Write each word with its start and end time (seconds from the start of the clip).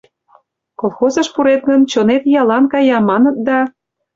Колхозышко 0.79 1.33
пурет 1.35 1.61
гын, 1.69 1.81
чонет 1.91 2.23
иялан 2.29 2.65
кая, 2.73 2.97
маныт 3.09 3.37
да... 3.47 3.59